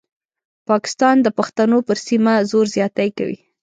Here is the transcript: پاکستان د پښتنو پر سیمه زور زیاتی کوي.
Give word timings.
پاکستان 0.69 1.15
د 1.21 1.27
پښتنو 1.37 1.77
پر 1.87 1.97
سیمه 2.07 2.33
زور 2.49 2.65
زیاتی 2.75 3.09
کوي. 3.17 3.37